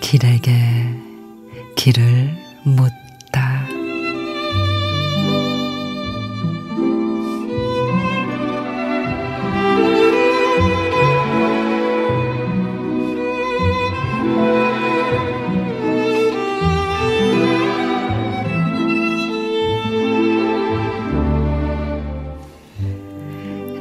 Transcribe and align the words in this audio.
길에게 0.00 0.52
길을 1.74 2.30
묻 2.62 3.05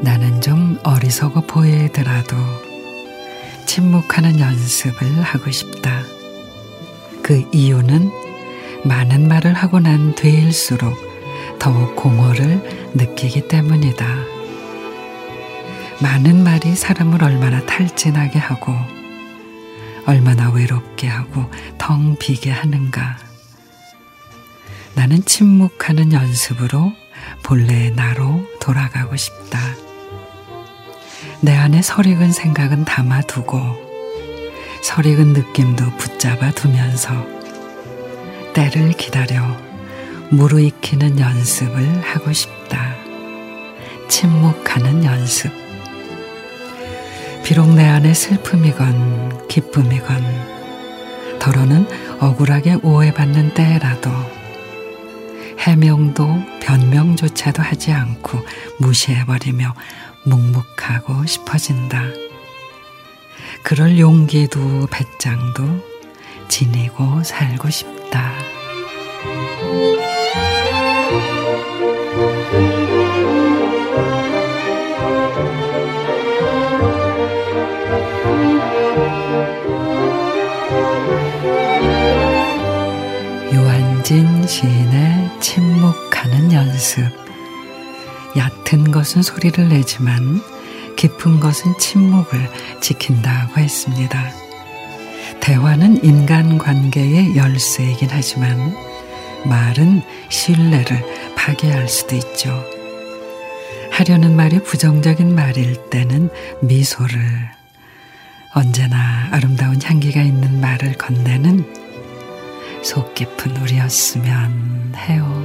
나는 0.06 0.40
좀 0.40 0.78
어리석어 0.84 1.48
보이더라도 1.48 2.38
침묵하는 3.66 4.40
연습을 4.40 5.24
하고 5.24 5.50
싶다. 5.50 6.04
그 7.24 7.44
이유는 7.52 8.12
많은 8.84 9.28
말을 9.28 9.56
하고 9.56 9.80
난 9.80 10.14
뒤일수록 10.14 10.96
더욱 11.58 11.96
공허를 11.96 12.92
느끼기 12.94 13.48
때문이다. 13.48 14.06
많은 16.04 16.44
말이 16.44 16.76
사람을 16.76 17.24
얼마나 17.24 17.66
탈진하게 17.66 18.38
하고 18.38 18.76
얼마나 20.06 20.52
외롭게 20.52 21.08
하고 21.08 21.50
텅 21.80 22.16
비게 22.20 22.52
하는가. 22.52 23.18
나는 24.94 25.26
침묵하는 25.26 26.14
연습으로 26.14 26.94
본래의 27.42 27.94
나로 27.96 28.46
돌아가고 28.62 29.16
싶다. 29.16 29.65
내 31.42 31.54
안에 31.56 31.82
설익은 31.82 32.32
생각은 32.32 32.86
담아두고 32.86 33.60
설익은 34.82 35.34
느낌도 35.34 35.98
붙잡아 35.98 36.52
두면서 36.52 37.12
때를 38.54 38.92
기다려 38.94 39.42
무르익히는 40.30 41.20
연습을 41.20 42.02
하고 42.04 42.32
싶다. 42.34 42.96
침묵하는 44.08 45.04
연습. 45.04 45.52
비록 47.44 47.74
내 47.74 47.86
안에 47.86 48.14
슬픔이건 48.14 49.48
기쁨이건 49.48 50.24
더러는 51.40 51.88
억울하게 52.20 52.80
오해받는 52.82 53.54
때라도 53.54 54.10
해명도 55.66 56.28
변명조차도 56.62 57.64
하지 57.64 57.92
않고 57.92 58.40
무시해버리며 58.80 59.74
묵묵하고 60.26 61.26
싶어진다. 61.26 62.04
그럴 63.64 63.98
용기도 63.98 64.86
배짱도 64.92 65.84
지니고 66.48 67.24
살고 67.24 67.72
싶다. 67.72 68.32
유한진 83.52 84.46
시인의 84.46 85.25
침묵하는 85.46 86.52
연습. 86.52 87.06
얕은 88.36 88.90
것은 88.90 89.22
소리를 89.22 89.70
내지만 89.70 90.42
깊은 90.98 91.40
것은 91.40 91.78
침묵을 91.78 92.50
지킨다고 92.82 93.60
했습니다. 93.60 94.32
대화는 95.42 96.04
인간 96.04 96.58
관계의 96.58 97.36
열쇠이긴 97.36 98.10
하지만 98.12 98.76
말은 99.46 100.02
신뢰를 100.30 101.36
파괴할 101.36 101.88
수도 101.90 102.16
있죠. 102.16 102.66
하려는 103.92 104.36
말이 104.36 104.64
부정적인 104.64 105.36
말일 105.36 105.76
때는 105.92 106.32
미소를 106.64 107.22
언제나 108.56 109.30
아름다운 109.32 109.80
향기가 109.80 110.22
있는 110.22 110.60
말을 110.60 110.94
건네는 110.94 111.85
속 112.86 113.16
깊은 113.16 113.58
우리였으면 113.58 114.94
해요. 114.96 115.45